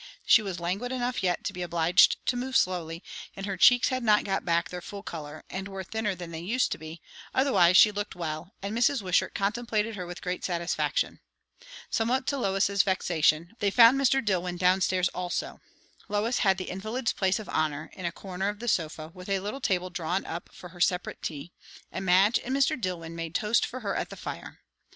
She 0.25 0.41
was 0.41 0.59
languid 0.59 0.91
enough 0.91 1.21
yet 1.21 1.43
to 1.43 1.53
be 1.53 1.61
obliged 1.61 2.25
to 2.25 2.35
move 2.35 2.57
slowly, 2.57 3.03
and 3.35 3.45
her 3.45 3.55
cheeks 3.55 3.89
had 3.89 4.01
not 4.01 4.23
got 4.23 4.43
back 4.43 4.67
their 4.71 4.81
full 4.81 5.03
colour, 5.03 5.43
and 5.47 5.67
were 5.67 5.83
thinner 5.83 6.15
than 6.15 6.31
they 6.31 6.39
used 6.39 6.71
to 6.71 6.79
be; 6.79 7.03
otherwise 7.35 7.77
she 7.77 7.91
looked 7.91 8.15
well, 8.15 8.51
and 8.63 8.75
Mrs. 8.75 9.03
Wishart 9.03 9.35
contemplated 9.35 9.95
her 9.95 10.07
with 10.07 10.23
great 10.23 10.43
satisfaction. 10.43 11.19
Somewhat 11.91 12.25
to 12.25 12.37
Lois's 12.39 12.81
vexation, 12.81 13.41
or 13.41 13.43
she 13.43 13.47
thought 13.51 13.53
so, 13.57 13.57
they 13.59 13.69
found 13.69 14.01
Mr. 14.01 14.25
DilIwyn 14.25 14.57
down 14.57 14.81
stairs 14.81 15.07
also. 15.09 15.61
Lois 16.09 16.39
had 16.39 16.57
the 16.57 16.71
invalid's 16.71 17.13
place 17.13 17.37
of 17.37 17.47
honour, 17.49 17.91
in 17.93 18.07
a 18.07 18.11
corner 18.11 18.49
of 18.49 18.57
the 18.57 18.67
sofa, 18.67 19.09
with 19.13 19.29
a 19.29 19.39
little 19.39 19.61
table 19.61 19.91
drawn 19.91 20.25
up 20.25 20.49
for 20.51 20.69
her 20.69 20.81
separate 20.81 21.21
tea; 21.21 21.53
and 21.91 22.05
Madge 22.05 22.39
and 22.43 22.55
Mr. 22.55 22.75
Dillwyn 22.75 23.13
made 23.15 23.35
toast 23.35 23.67
for 23.67 23.81
her 23.81 23.95
at 23.95 24.09
the 24.09 24.17
fire. 24.17 24.61